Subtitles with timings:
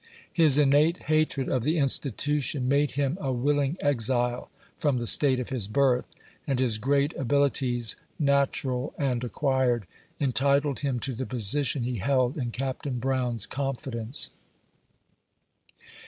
[0.33, 5.49] His innate hatred of the institution made him a willing exile from the State of
[5.51, 6.07] his birth,
[6.47, 9.85] and his great abil ities, natural and acquired,
[10.19, 12.89] entitled him to the position he held in Capt.
[12.99, 14.31] Brown's confidence.